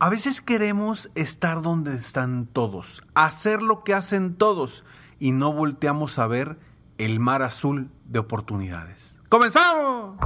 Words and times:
A 0.00 0.10
veces 0.10 0.40
queremos 0.40 1.10
estar 1.16 1.60
donde 1.60 1.96
están 1.96 2.46
todos, 2.46 3.02
hacer 3.14 3.62
lo 3.62 3.82
que 3.82 3.94
hacen 3.94 4.36
todos 4.36 4.84
y 5.18 5.32
no 5.32 5.52
volteamos 5.52 6.20
a 6.20 6.28
ver 6.28 6.56
el 6.98 7.18
mar 7.18 7.42
azul 7.42 7.90
de 8.04 8.20
oportunidades. 8.20 9.18
¡Comenzamos! 9.28 10.16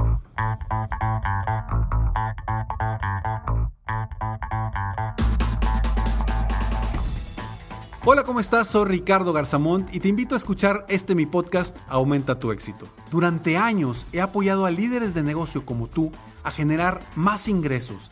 Hola, 8.05 8.23
¿cómo 8.25 8.41
estás? 8.41 8.67
Soy 8.67 8.85
Ricardo 8.85 9.33
Garzamont 9.33 9.91
y 9.91 9.99
te 9.99 10.07
invito 10.07 10.35
a 10.35 10.37
escuchar 10.37 10.85
este 10.87 11.15
mi 11.15 11.25
podcast 11.25 11.75
Aumenta 11.87 12.37
tu 12.37 12.51
éxito. 12.51 12.87
Durante 13.09 13.57
años 13.57 14.05
he 14.13 14.21
apoyado 14.21 14.67
a 14.67 14.71
líderes 14.71 15.15
de 15.15 15.23
negocio 15.23 15.65
como 15.65 15.87
tú 15.87 16.11
a 16.43 16.51
generar 16.51 17.01
más 17.15 17.47
ingresos, 17.47 18.11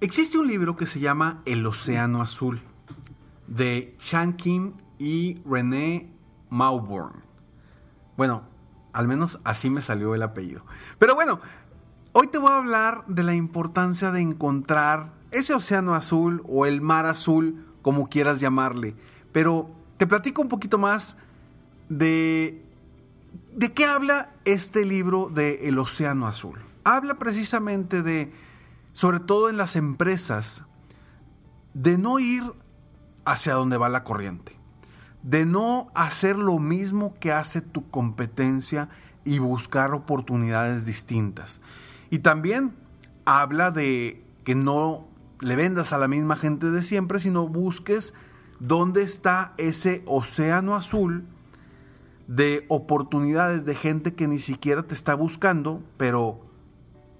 Existe 0.00 0.38
un 0.38 0.46
libro 0.46 0.76
que 0.76 0.86
se 0.86 1.00
llama 1.00 1.42
El 1.44 1.66
Océano 1.66 2.22
Azul, 2.22 2.60
de 3.48 3.96
Chan 3.98 4.34
Kim 4.34 4.74
y 4.96 5.40
René 5.44 6.08
Mauborn. 6.50 7.24
Bueno, 8.16 8.44
al 8.92 9.08
menos 9.08 9.40
así 9.42 9.70
me 9.70 9.82
salió 9.82 10.14
el 10.14 10.22
apellido. 10.22 10.64
Pero 11.00 11.16
bueno, 11.16 11.40
hoy 12.12 12.28
te 12.28 12.38
voy 12.38 12.52
a 12.52 12.58
hablar 12.58 13.04
de 13.08 13.24
la 13.24 13.34
importancia 13.34 14.12
de 14.12 14.20
encontrar 14.20 15.12
ese 15.32 15.52
océano 15.52 15.96
azul 15.96 16.44
o 16.46 16.64
el 16.64 16.80
mar 16.80 17.06
azul, 17.06 17.66
como 17.82 18.08
quieras 18.08 18.38
llamarle. 18.38 18.94
Pero 19.32 19.68
te 19.96 20.06
platico 20.06 20.42
un 20.42 20.48
poquito 20.48 20.78
más 20.78 21.16
de 21.88 22.64
de 23.56 23.72
qué 23.72 23.84
habla 23.84 24.30
este 24.44 24.84
libro 24.84 25.28
de 25.28 25.66
El 25.66 25.80
océano 25.80 26.28
azul. 26.28 26.60
Habla 26.84 27.18
precisamente 27.18 28.02
de 28.02 28.32
sobre 28.98 29.20
todo 29.20 29.48
en 29.48 29.56
las 29.56 29.76
empresas 29.76 30.64
de 31.72 31.96
no 31.98 32.18
ir 32.18 32.42
hacia 33.24 33.54
donde 33.54 33.76
va 33.76 33.88
la 33.88 34.02
corriente, 34.02 34.58
de 35.22 35.46
no 35.46 35.86
hacer 35.94 36.36
lo 36.36 36.58
mismo 36.58 37.14
que 37.20 37.30
hace 37.30 37.60
tu 37.60 37.88
competencia 37.90 38.88
y 39.24 39.38
buscar 39.38 39.94
oportunidades 39.94 40.84
distintas. 40.84 41.60
Y 42.10 42.18
también 42.18 42.74
habla 43.24 43.70
de 43.70 44.26
que 44.42 44.56
no 44.56 45.06
le 45.38 45.54
vendas 45.54 45.92
a 45.92 45.98
la 45.98 46.08
misma 46.08 46.34
gente 46.34 46.68
de 46.72 46.82
siempre, 46.82 47.20
sino 47.20 47.46
busques 47.46 48.14
dónde 48.58 49.04
está 49.04 49.54
ese 49.58 50.02
océano 50.06 50.74
azul 50.74 51.24
de 52.26 52.66
oportunidades 52.68 53.64
de 53.64 53.76
gente 53.76 54.14
que 54.14 54.26
ni 54.26 54.40
siquiera 54.40 54.82
te 54.82 54.94
está 54.94 55.14
buscando, 55.14 55.84
pero 55.98 56.47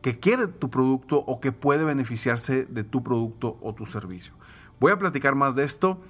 que 0.02 0.18
quiere 0.18 0.46
tu 0.46 0.70
producto 0.70 1.18
o 1.18 1.40
que 1.40 1.52
puede 1.52 1.84
beneficiarse 1.84 2.66
de 2.66 2.84
tu 2.84 3.02
producto 3.02 3.58
o 3.60 3.74
tu 3.74 3.86
servicio. 3.86 4.34
Voy 4.80 4.92
a 4.92 4.98
platicar 4.98 5.34
más 5.34 5.56
de 5.56 5.64
esto, 5.64 6.00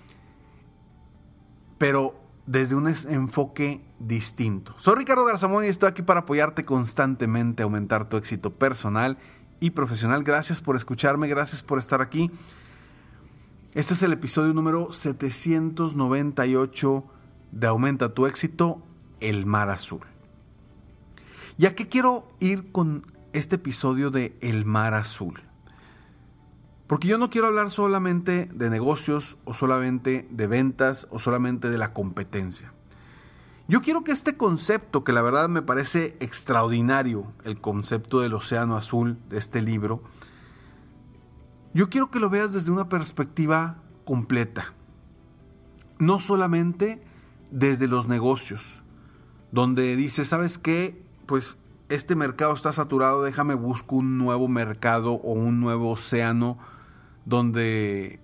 pero 1.79 2.15
desde 2.47 2.75
un 2.75 2.89
enfoque 2.89 3.85
distinto. 3.99 4.75
Soy 4.79 4.97
Ricardo 4.97 5.25
Garzamón 5.25 5.65
y 5.65 5.69
estoy 5.69 5.89
aquí 5.89 6.03
para 6.03 6.21
apoyarte 6.21 6.65
constantemente 6.65 7.63
a 7.63 7.65
aumentar 7.65 8.09
tu 8.09 8.17
éxito 8.17 8.55
personal 8.55 9.19
y 9.61 9.71
profesional. 9.71 10.25
Gracias 10.25 10.61
por 10.61 10.77
escucharme, 10.77 11.29
gracias 11.29 11.63
por 11.63 11.79
estar 11.79 12.01
aquí. 12.01 12.31
Este 13.75 13.95
es 13.95 14.03
el 14.03 14.13
episodio 14.13 14.55
número 14.55 14.93
798 14.93 17.05
de 17.53 17.67
Aumenta 17.67 18.15
tu 18.15 18.27
éxito, 18.27 18.83
el 19.21 19.47
mar 19.47 19.71
azul. 19.71 20.01
¿Y 21.59 21.67
a 21.67 21.75
qué 21.75 21.89
quiero 21.89 22.29
ir 22.41 22.73
con 22.73 23.05
este 23.33 23.57
episodio 23.57 24.11
de 24.11 24.37
El 24.41 24.65
mar 24.65 24.95
azul? 24.95 25.43
Porque 26.87 27.07
yo 27.07 27.19
no 27.19 27.29
quiero 27.29 27.49
hablar 27.49 27.71
solamente 27.71 28.49
de 28.55 28.71
negocios 28.71 29.37
o 29.45 29.53
solamente 29.53 30.27
de 30.31 30.47
ventas 30.47 31.07
o 31.11 31.19
solamente 31.19 31.69
de 31.69 31.79
la 31.79 31.93
competencia. 31.93 32.73
Yo 33.69 33.83
quiero 33.83 34.03
que 34.03 34.13
este 34.13 34.39
concepto, 34.39 35.05
que 35.05 35.13
la 35.13 35.21
verdad 35.21 35.51
me 35.51 35.61
parece 35.61 36.17
extraordinario, 36.21 37.31
el 37.45 37.61
concepto 37.61 38.21
del 38.21 38.33
océano 38.33 38.77
azul 38.77 39.19
de 39.29 39.37
este 39.37 39.61
libro, 39.61 40.03
yo 41.75 41.91
quiero 41.91 42.11
que 42.11 42.21
lo 42.21 42.31
veas 42.31 42.55
desde 42.55 42.73
una 42.73 42.89
perspectiva 42.89 43.83
completa. 44.07 44.73
No 45.99 46.19
solamente 46.19 47.05
desde 47.51 47.89
los 47.89 48.09
negocios, 48.09 48.83
donde 49.53 49.95
dices, 49.97 50.29
¿sabes 50.29 50.57
qué? 50.57 51.05
Pues 51.27 51.59
este 51.89 52.15
mercado 52.15 52.53
está 52.53 52.73
saturado, 52.73 53.23
déjame 53.23 53.55
busco 53.55 53.97
un 53.97 54.19
nuevo 54.19 54.49
mercado 54.49 55.15
o 55.15 55.33
un 55.33 55.61
nuevo 55.61 55.91
océano 55.91 56.59
donde, 57.25 58.21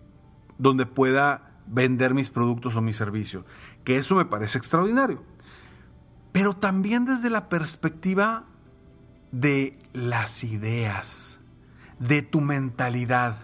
donde 0.58 0.86
pueda 0.86 1.50
vender 1.66 2.14
mis 2.14 2.30
productos 2.30 2.76
o 2.76 2.82
mis 2.82 2.96
servicios. 2.96 3.44
Que 3.84 3.96
eso 3.96 4.14
me 4.14 4.24
parece 4.24 4.58
extraordinario. 4.58 5.22
Pero 6.32 6.54
también 6.54 7.04
desde 7.04 7.30
la 7.30 7.48
perspectiva 7.48 8.44
de 9.30 9.78
las 9.92 10.44
ideas, 10.44 11.40
de 11.98 12.22
tu 12.22 12.40
mentalidad. 12.40 13.36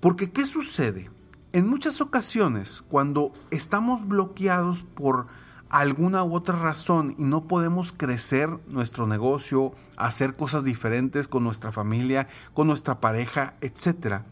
Porque 0.00 0.30
¿qué 0.32 0.44
sucede? 0.46 1.10
En 1.52 1.66
muchas 1.66 2.00
ocasiones, 2.00 2.82
cuando 2.82 3.32
estamos 3.50 4.06
bloqueados 4.06 4.84
por 4.84 5.26
alguna 5.70 6.24
u 6.24 6.34
otra 6.34 6.56
razón 6.56 7.14
y 7.16 7.22
no 7.22 7.46
podemos 7.46 7.92
crecer 7.92 8.50
nuestro 8.68 9.06
negocio, 9.06 9.72
hacer 9.96 10.36
cosas 10.36 10.64
diferentes 10.64 11.28
con 11.28 11.44
nuestra 11.44 11.72
familia, 11.72 12.26
con 12.52 12.66
nuestra 12.66 13.00
pareja, 13.00 13.54
etcétera, 13.60 14.26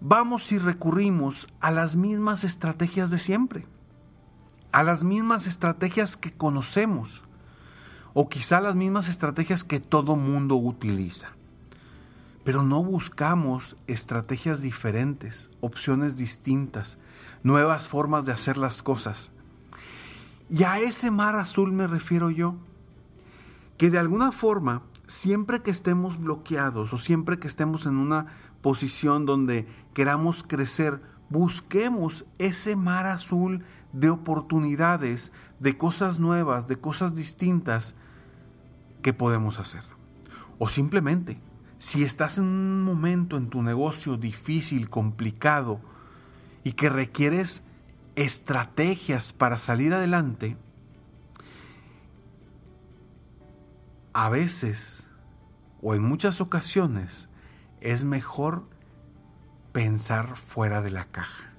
vamos 0.00 0.52
y 0.52 0.58
recurrimos 0.58 1.48
a 1.60 1.70
las 1.70 1.96
mismas 1.96 2.44
estrategias 2.44 3.10
de 3.10 3.18
siempre, 3.18 3.66
a 4.70 4.82
las 4.82 5.02
mismas 5.02 5.46
estrategias 5.46 6.18
que 6.18 6.32
conocemos, 6.32 7.22
o 8.12 8.28
quizá 8.28 8.60
las 8.60 8.74
mismas 8.76 9.08
estrategias 9.08 9.64
que 9.64 9.80
todo 9.80 10.14
mundo 10.14 10.56
utiliza. 10.56 11.30
Pero 12.44 12.62
no 12.62 12.84
buscamos 12.84 13.76
estrategias 13.86 14.60
diferentes, 14.60 15.50
opciones 15.60 16.16
distintas, 16.16 16.98
nuevas 17.42 17.88
formas 17.88 18.26
de 18.26 18.32
hacer 18.32 18.58
las 18.58 18.82
cosas. 18.82 19.32
Y 20.48 20.64
a 20.64 20.78
ese 20.78 21.10
mar 21.10 21.36
azul 21.36 21.72
me 21.72 21.86
refiero 21.86 22.30
yo, 22.30 22.56
que 23.78 23.90
de 23.90 23.98
alguna 23.98 24.32
forma, 24.32 24.82
siempre 25.06 25.62
que 25.62 25.70
estemos 25.70 26.18
bloqueados 26.18 26.92
o 26.92 26.98
siempre 26.98 27.38
que 27.38 27.48
estemos 27.48 27.86
en 27.86 27.96
una 27.96 28.26
posición 28.62 29.26
donde 29.26 29.66
queramos 29.94 30.42
crecer, 30.42 31.02
busquemos 31.28 32.24
ese 32.38 32.76
mar 32.76 33.06
azul 33.06 33.64
de 33.92 34.10
oportunidades, 34.10 35.32
de 35.60 35.76
cosas 35.76 36.18
nuevas, 36.20 36.68
de 36.68 36.78
cosas 36.78 37.14
distintas 37.14 37.94
que 39.02 39.12
podemos 39.12 39.58
hacer. 39.58 39.82
O 40.58 40.68
simplemente, 40.68 41.40
si 41.78 42.04
estás 42.04 42.38
en 42.38 42.44
un 42.44 42.82
momento 42.82 43.36
en 43.36 43.48
tu 43.48 43.62
negocio 43.62 44.16
difícil, 44.16 44.88
complicado, 44.88 45.80
y 46.64 46.72
que 46.72 46.88
requieres 46.88 47.62
estrategias 48.16 49.32
para 49.32 49.58
salir 49.58 49.92
adelante, 49.92 50.56
a 54.12 54.28
veces 54.28 55.10
o 55.82 55.94
en 55.94 56.02
muchas 56.02 56.40
ocasiones 56.40 57.28
es 57.80 58.04
mejor 58.04 58.64
pensar 59.72 60.36
fuera 60.36 60.80
de 60.80 60.90
la 60.90 61.04
caja, 61.06 61.52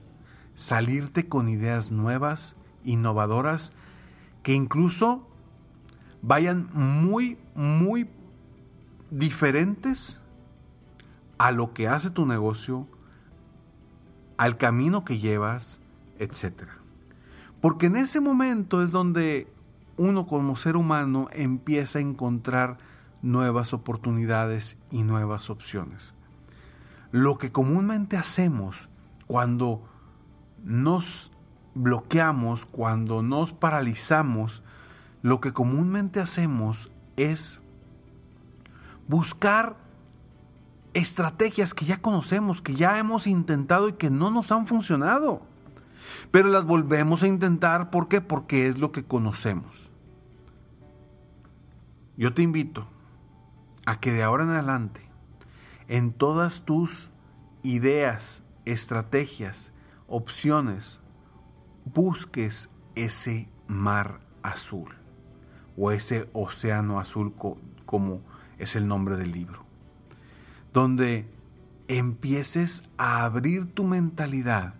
salirte 0.56 1.28
con 1.28 1.50
ideas 1.50 1.92
nuevas, 1.92 2.56
innovadoras, 2.84 3.74
que 4.42 4.54
incluso 4.54 5.28
vayan 6.22 6.69
muy, 6.74 7.38
muy 7.54 8.10
diferentes 9.12 10.22
a 11.38 11.51
lo 11.51 11.74
que 11.74 11.88
hace 11.88 12.10
tu 12.10 12.25
negocio, 12.25 12.88
al 14.38 14.58
camino 14.58 15.04
que 15.06 15.19
llevas, 15.19 15.81
etc. 16.20 16.70
Porque 17.62 17.88
en 17.88 17.96
ese 17.96 18.22
momento 18.22 18.84
es 18.84 18.92
donde 18.92 19.48
uno 19.98 20.28
como 20.28 20.56
ser 20.56 20.76
humano 20.76 21.28
empieza 21.32 22.00
a 22.00 22.02
encontrar 22.02 22.78
nuevas 23.22 23.74
oportunidades 23.74 24.78
y 24.92 25.04
nuevas 25.04 25.50
opciones. 25.50 26.14
Lo 27.12 27.38
que 27.38 27.52
comúnmente 27.52 28.18
hacemos 28.18 28.90
cuando 29.28 29.88
nos 30.64 31.32
bloqueamos, 31.74 32.66
cuando 32.66 33.22
nos 33.22 33.54
paralizamos, 33.54 34.64
lo 35.22 35.42
que 35.42 35.54
comúnmente 35.54 36.20
hacemos 36.20 36.92
es 37.18 37.62
buscar 39.08 39.78
estrategias 40.94 41.74
que 41.74 41.86
ya 41.86 42.02
conocemos, 42.02 42.62
que 42.62 42.76
ya 42.76 42.98
hemos 43.00 43.28
intentado 43.28 43.90
y 43.90 43.94
que 43.94 44.10
no 44.10 44.32
nos 44.32 44.52
han 44.52 44.68
funcionado. 44.68 45.42
Pero 46.31 46.50
las 46.50 46.66
volvemos 46.66 47.24
a 47.24 47.28
intentar, 47.28 47.90
¿por 47.90 48.07
qué? 48.07 48.22
Porque 48.22 48.68
es 48.68 48.78
lo 48.78 48.92
que 48.92 49.06
conocemos. 49.06 49.92
Yo 52.18 52.34
te 52.34 52.42
invito 52.42 52.88
a 53.86 54.00
que 54.00 54.12
de 54.12 54.24
ahora 54.24 54.44
en 54.44 54.50
adelante, 54.52 55.02
en 55.88 56.13
todas 56.13 56.63
tus 56.63 57.12
ideas, 57.62 58.44
estrategias, 58.66 59.74
opciones, 60.07 61.02
busques 61.86 62.69
ese 62.96 63.50
mar 63.68 64.22
azul 64.44 64.96
o 65.78 65.92
ese 65.92 66.30
océano 66.34 67.00
azul 67.00 67.34
como 67.86 68.22
es 68.58 68.75
el 68.75 68.88
nombre 68.88 69.18
del 69.18 69.31
libro, 69.31 69.66
donde 70.72 71.30
empieces 71.88 72.84
a 72.98 73.24
abrir 73.25 73.74
tu 73.74 73.84
mentalidad 73.84 74.75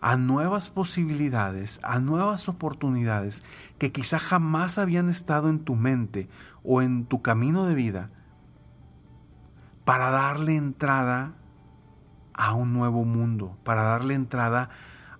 a 0.00 0.16
nuevas 0.16 0.70
posibilidades, 0.70 1.80
a 1.82 2.00
nuevas 2.00 2.48
oportunidades 2.48 3.42
que 3.78 3.92
quizá 3.92 4.18
jamás 4.18 4.78
habían 4.78 5.10
estado 5.10 5.48
en 5.48 5.60
tu 5.60 5.76
mente 5.76 6.28
o 6.64 6.82
en 6.82 7.04
tu 7.04 7.22
camino 7.22 7.66
de 7.66 7.74
vida, 7.74 8.10
para 9.84 10.10
darle 10.10 10.56
entrada 10.56 11.34
a 12.32 12.54
un 12.54 12.72
nuevo 12.72 13.04
mundo, 13.04 13.58
para 13.64 13.82
darle 13.82 14.14
entrada 14.14 14.70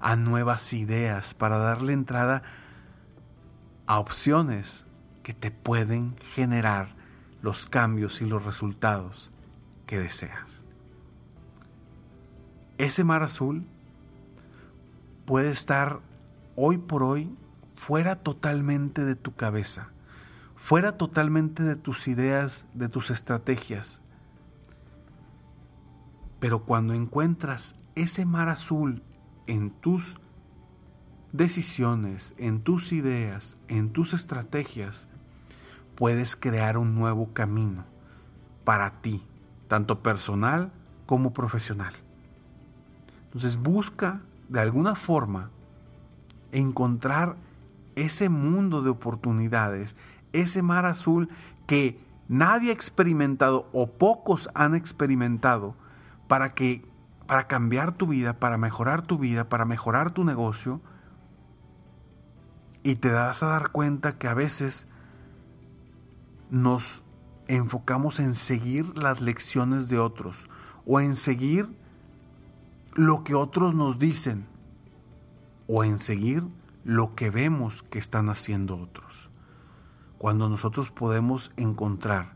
a 0.01 0.17
nuevas 0.17 0.73
ideas, 0.73 1.35
para 1.35 1.59
darle 1.59 1.93
entrada 1.93 2.43
a 3.87 3.99
opciones 3.99 4.87
que 5.23 5.35
te 5.35 5.51
pueden 5.51 6.17
generar 6.35 6.95
los 7.43 7.67
cambios 7.67 8.23
y 8.23 8.27
los 8.27 8.45
resultados 8.45 9.33
que 9.87 9.99
deseas. 9.99 10.65
Ese 12.79 13.05
mar 13.05 13.23
azul 13.23 13.67
puede 15.31 15.51
estar 15.51 16.01
hoy 16.57 16.77
por 16.77 17.05
hoy 17.05 17.33
fuera 17.77 18.17
totalmente 18.17 19.05
de 19.05 19.15
tu 19.15 19.37
cabeza, 19.37 19.93
fuera 20.57 20.97
totalmente 20.97 21.63
de 21.63 21.77
tus 21.77 22.09
ideas, 22.09 22.67
de 22.75 22.89
tus 22.89 23.13
estrategias. 23.13 24.03
Pero 26.41 26.65
cuando 26.65 26.95
encuentras 26.95 27.77
ese 27.95 28.27
mar 28.27 28.49
azul 28.49 29.05
en 29.47 29.71
tus 29.71 30.19
decisiones, 31.31 32.35
en 32.37 32.61
tus 32.63 32.93
ideas, 32.93 33.57
en 33.69 33.93
tus 33.93 34.15
estrategias, 34.15 35.07
puedes 35.95 36.35
crear 36.35 36.77
un 36.77 36.97
nuevo 36.97 37.33
camino 37.33 37.85
para 38.65 39.01
ti, 39.01 39.25
tanto 39.69 40.03
personal 40.03 40.73
como 41.07 41.33
profesional. 41.33 41.95
Entonces 43.27 43.59
busca 43.59 44.23
de 44.51 44.61
alguna 44.61 44.97
forma 44.97 45.51
encontrar 46.53 47.37
ese 47.95 48.29
mundo 48.29 48.83
de 48.83 48.91
oportunidades, 48.91 49.97
ese 50.33 50.61
mar 50.61 50.85
azul 50.85 51.29
que 51.67 52.01
nadie 52.29 52.71
ha 52.71 52.75
experimentado 52.75 53.69
o 53.73 53.93
pocos 53.93 54.51
han 54.55 54.75
experimentado 54.75 55.77
para 56.29 56.53
que 56.55 56.85
para 57.27 57.47
cambiar 57.47 57.93
tu 57.93 58.09
vida, 58.09 58.41
para 58.41 58.59
mejorar 58.59 59.03
tu 59.03 59.17
vida, 59.17 59.49
para 59.49 59.65
mejorar 59.65 60.11
tu 60.11 60.25
negocio 60.25 60.81
y 62.83 62.97
te 62.97 63.11
das 63.11 63.45
a 63.45 63.47
dar 63.47 63.71
cuenta 63.71 64.19
que 64.19 64.27
a 64.27 64.35
veces 64.35 64.89
nos 66.51 67.05
enfocamos 67.47 68.19
en 68.19 68.35
seguir 68.35 68.99
las 68.99 69.21
lecciones 69.21 69.89
de 69.89 70.01
otros 70.01 70.49
o 70.87 70.99
en 70.99 71.15
seguir 71.15 71.69
lo 72.95 73.23
que 73.23 73.35
otros 73.35 73.75
nos 73.75 73.99
dicen 73.99 74.47
o 75.69 75.85
en 75.85 75.99
seguir 75.99 76.45
lo 76.83 77.15
que 77.15 77.31
vemos 77.31 77.83
que 77.85 77.99
están 77.99 78.29
haciendo 78.29 78.79
otros. 78.79 79.31
Cuando 80.19 80.49
nosotros 80.49 80.91
podemos 80.91 81.53
encontrar 81.57 82.35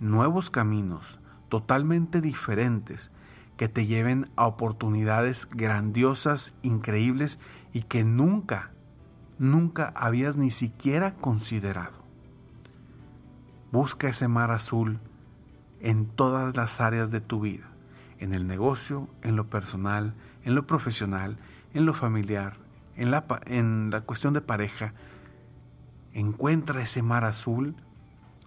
nuevos 0.00 0.50
caminos 0.50 1.20
totalmente 1.48 2.20
diferentes 2.20 3.12
que 3.56 3.68
te 3.68 3.86
lleven 3.86 4.28
a 4.34 4.46
oportunidades 4.46 5.48
grandiosas, 5.48 6.56
increíbles 6.62 7.38
y 7.72 7.82
que 7.82 8.02
nunca, 8.02 8.72
nunca 9.38 9.92
habías 9.94 10.36
ni 10.36 10.50
siquiera 10.50 11.14
considerado. 11.14 12.02
Busca 13.70 14.08
ese 14.08 14.26
mar 14.26 14.50
azul 14.50 14.98
en 15.80 16.06
todas 16.06 16.56
las 16.56 16.80
áreas 16.80 17.10
de 17.12 17.20
tu 17.20 17.40
vida 17.40 17.71
en 18.22 18.32
el 18.32 18.46
negocio, 18.46 19.08
en 19.22 19.34
lo 19.34 19.50
personal, 19.50 20.14
en 20.44 20.54
lo 20.54 20.64
profesional, 20.64 21.38
en 21.74 21.84
lo 21.86 21.92
familiar, 21.92 22.54
en 22.96 23.10
la, 23.10 23.24
en 23.46 23.90
la 23.90 24.02
cuestión 24.02 24.32
de 24.32 24.40
pareja. 24.40 24.94
Encuentra 26.12 26.82
ese 26.82 27.02
mar 27.02 27.24
azul 27.24 27.74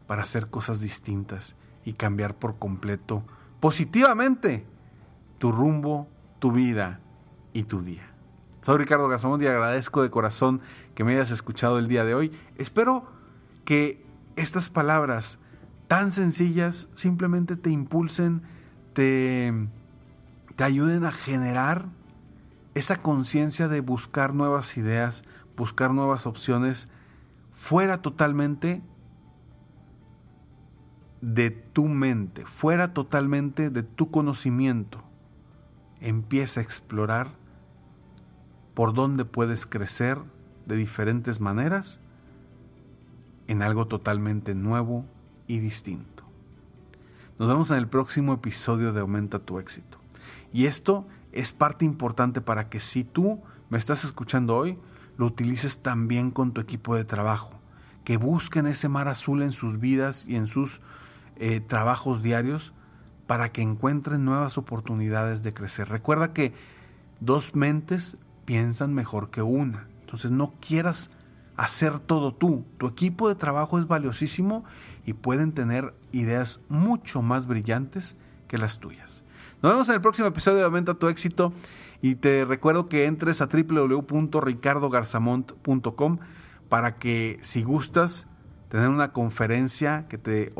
para 0.07 0.23
hacer 0.23 0.49
cosas 0.49 0.79
distintas 0.79 1.57
y 1.83 1.91
cambiar 1.91 2.35
por 2.35 2.57
completo 2.57 3.25
positivamente 3.59 4.65
tu 5.39 5.51
rumbo, 5.51 6.07
tu 6.39 6.53
vida 6.53 7.01
y 7.51 7.63
tu 7.63 7.81
día. 7.81 8.13
Soy 8.61 8.77
Ricardo 8.77 9.09
Garzamón 9.09 9.41
y 9.43 9.47
agradezco 9.47 10.01
de 10.03 10.09
corazón 10.09 10.61
que 10.95 11.03
me 11.03 11.15
hayas 11.15 11.31
escuchado 11.31 11.79
el 11.79 11.89
día 11.89 12.05
de 12.05 12.15
hoy. 12.15 12.31
Espero 12.55 13.05
que 13.65 14.05
estas 14.37 14.69
palabras 14.69 15.39
tan 15.87 16.11
sencillas 16.11 16.87
simplemente 16.93 17.57
te 17.57 17.71
impulsen 17.71 18.54
te, 18.95 19.53
te 20.55 20.63
ayuden 20.63 21.05
a 21.05 21.11
generar 21.11 21.85
esa 22.73 22.95
conciencia 22.95 23.67
de 23.67 23.81
buscar 23.81 24.33
nuevas 24.33 24.77
ideas, 24.77 25.23
buscar 25.55 25.93
nuevas 25.93 26.25
opciones, 26.25 26.89
fuera 27.53 28.01
totalmente 28.01 28.81
de 31.21 31.51
tu 31.51 31.85
mente, 31.85 32.45
fuera 32.45 32.93
totalmente 32.93 33.69
de 33.69 33.83
tu 33.83 34.11
conocimiento. 34.11 35.03
Empieza 35.99 36.61
a 36.61 36.63
explorar 36.63 37.31
por 38.73 38.93
dónde 38.93 39.25
puedes 39.25 39.65
crecer 39.65 40.19
de 40.65 40.75
diferentes 40.75 41.39
maneras 41.39 42.01
en 43.47 43.61
algo 43.61 43.87
totalmente 43.87 44.55
nuevo 44.55 45.05
y 45.47 45.59
distinto. 45.59 46.14
Nos 47.37 47.49
vemos 47.49 47.69
en 47.69 47.77
el 47.77 47.89
próximo 47.89 48.33
episodio 48.33 48.93
de 48.93 49.01
Aumenta 49.01 49.39
tu 49.39 49.59
éxito. 49.59 49.97
Y 50.53 50.67
esto 50.67 51.05
es 51.33 51.51
parte 51.51 51.83
importante 51.83 52.39
para 52.39 52.69
que 52.69 52.79
si 52.79 53.03
tú 53.03 53.41
me 53.69 53.77
estás 53.77 54.05
escuchando 54.05 54.55
hoy, 54.55 54.79
lo 55.17 55.25
utilices 55.25 55.79
también 55.79 56.31
con 56.31 56.53
tu 56.53 56.61
equipo 56.61 56.95
de 56.95 57.03
trabajo. 57.03 57.51
Que 58.05 58.15
busquen 58.15 58.67
ese 58.67 58.87
mar 58.87 59.09
azul 59.09 59.41
en 59.41 59.51
sus 59.51 59.79
vidas 59.81 60.25
y 60.29 60.37
en 60.37 60.47
sus 60.47 60.79
eh, 61.35 61.59
trabajos 61.59 62.23
diarios 62.23 62.73
para 63.27 63.51
que 63.51 63.61
encuentren 63.61 64.23
nuevas 64.23 64.57
oportunidades 64.57 65.43
de 65.43 65.53
crecer. 65.53 65.89
Recuerda 65.89 66.31
que 66.31 66.53
dos 67.19 67.53
mentes 67.53 68.17
piensan 68.45 68.93
mejor 68.93 69.29
que 69.29 69.41
una. 69.41 69.89
Entonces 70.01 70.31
no 70.31 70.53
quieras 70.61 71.09
hacer 71.57 71.99
todo 71.99 72.33
tú. 72.33 72.65
Tu 72.77 72.87
equipo 72.87 73.27
de 73.29 73.35
trabajo 73.35 73.77
es 73.79 73.87
valiosísimo 73.87 74.65
y 75.05 75.13
pueden 75.13 75.53
tener 75.53 75.93
ideas 76.11 76.59
mucho 76.69 77.21
más 77.21 77.47
brillantes 77.47 78.17
que 78.47 78.57
las 78.57 78.79
tuyas. 78.79 79.23
Nos 79.61 79.73
vemos 79.73 79.87
en 79.89 79.95
el 79.95 80.01
próximo 80.01 80.27
episodio 80.27 80.59
de 80.59 80.65
Aumenta 80.65 80.93
tu 80.95 81.07
éxito 81.07 81.53
y 82.01 82.15
te 82.15 82.43
recuerdo 82.45 82.89
que 82.89 83.05
entres 83.05 83.41
a 83.41 83.47
www.ricardogarzamont.com 83.47 86.19
para 86.69 86.97
que 86.97 87.37
si 87.41 87.63
gustas 87.63 88.27
tener 88.69 88.89
una 88.89 89.11
conferencia 89.13 90.07
que 90.07 90.17
te 90.17 90.53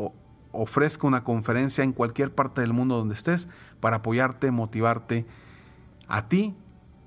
ofrezca 0.52 1.06
una 1.06 1.24
conferencia 1.24 1.84
en 1.84 1.92
cualquier 1.92 2.34
parte 2.34 2.62
del 2.62 2.72
mundo 2.72 2.96
donde 2.96 3.14
estés 3.14 3.48
para 3.80 3.96
apoyarte, 3.96 4.50
motivarte 4.50 5.26
a 6.08 6.28
ti 6.28 6.54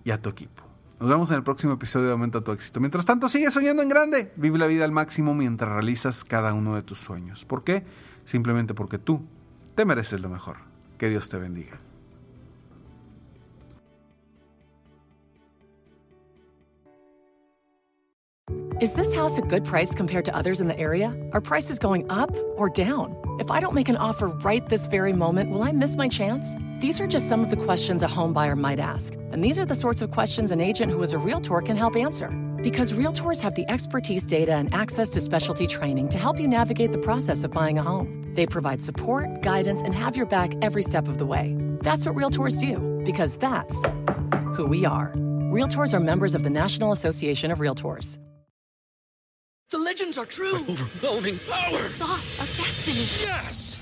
y 0.03 0.11
a 0.11 0.21
tu 0.21 0.29
equipo. 0.29 0.68
Nos 0.99 1.07
vemos 1.07 1.31
en 1.31 1.37
el 1.37 1.43
próximo 1.43 1.73
episodio 1.73 2.07
de 2.07 2.11
Aumenta 2.11 2.41
tu 2.41 2.51
éxito. 2.51 2.81
Mientras 2.81 3.05
tanto, 3.05 3.29
sigue 3.29 3.49
soñando 3.51 3.81
en 3.81 3.87
grande. 3.87 4.33
Vive 4.35 4.57
la 4.57 4.67
vida 4.67 4.83
al 4.83 4.91
máximo 4.91 5.33
mientras 5.33 5.71
realizas 5.71 6.25
cada 6.25 6.53
uno 6.53 6.75
de 6.75 6.83
tus 6.83 6.99
sueños. 6.99 7.45
¿Por 7.45 7.63
qué? 7.63 7.85
Simplemente 8.25 8.73
porque 8.73 8.97
tú 8.97 9.25
te 9.75 9.85
mereces 9.85 10.19
lo 10.19 10.27
mejor. 10.27 10.57
Que 10.97 11.07
Dios 11.07 11.29
te 11.29 11.37
bendiga. 11.37 11.79
Is 18.81 18.93
this 18.93 19.13
house 19.13 19.37
a 19.37 19.41
good 19.41 19.63
price 19.63 19.93
compared 19.93 20.25
to 20.25 20.35
others 20.35 20.59
in 20.59 20.67
the 20.67 20.77
area? 20.77 21.15
Are 21.31 21.41
prices 21.41 21.79
going 21.79 22.05
up 22.09 22.31
or 22.57 22.69
down? 22.69 23.15
If 23.39 23.51
I 23.51 23.61
don't 23.61 23.73
make 23.73 23.89
an 23.89 23.97
offer 23.97 24.29
right 24.43 24.67
this 24.67 24.87
very 24.87 25.13
moment, 25.13 25.49
will 25.49 25.63
I 25.63 25.71
miss 25.71 25.95
my 25.95 26.09
chance? 26.09 26.57
These 26.79 27.01
are 27.01 27.07
just 27.07 27.27
some 27.27 27.43
of 27.43 27.49
the 27.49 27.57
questions 27.57 28.03
a 28.03 28.07
home 28.07 28.31
buyer 28.31 28.55
might 28.55 28.79
ask. 28.79 29.13
And 29.33 29.43
these 29.43 29.59
are 29.59 29.65
the 29.65 29.75
sorts 29.75 30.01
of 30.01 30.11
questions 30.11 30.49
an 30.53 30.61
agent 30.61 30.93
who 30.93 31.01
is 31.01 31.11
a 31.11 31.17
realtor 31.17 31.59
can 31.59 31.75
help 31.75 31.97
answer. 31.97 32.29
Because 32.63 32.93
realtors 32.93 33.41
have 33.41 33.53
the 33.55 33.69
expertise, 33.69 34.25
data, 34.25 34.53
and 34.53 34.73
access 34.73 35.09
to 35.09 35.19
specialty 35.19 35.67
training 35.67 36.07
to 36.07 36.17
help 36.17 36.39
you 36.39 36.47
navigate 36.47 36.93
the 36.93 36.97
process 36.97 37.43
of 37.43 37.51
buying 37.51 37.77
a 37.77 37.83
home. 37.83 38.33
They 38.33 38.45
provide 38.45 38.81
support, 38.81 39.41
guidance, 39.41 39.81
and 39.81 39.93
have 39.93 40.15
your 40.15 40.25
back 40.25 40.53
every 40.61 40.81
step 40.81 41.09
of 41.09 41.17
the 41.17 41.25
way. 41.25 41.53
That's 41.81 42.05
what 42.05 42.15
realtors 42.15 42.61
do, 42.61 43.01
because 43.03 43.35
that's 43.35 43.75
who 44.55 44.65
we 44.65 44.85
are. 44.85 45.11
Realtors 45.51 45.93
are 45.93 45.99
members 45.99 46.33
of 46.33 46.43
the 46.43 46.49
National 46.49 46.93
Association 46.93 47.51
of 47.51 47.59
Realtors. 47.59 48.17
The 49.69 49.79
legends 49.79 50.17
are 50.17 50.25
true. 50.25 50.55
Overwhelming 50.55 51.39
power! 51.39 51.71
The 51.71 51.77
sauce 51.77 52.39
of 52.39 52.47
destiny. 52.55 52.99
Yes! 53.29 53.81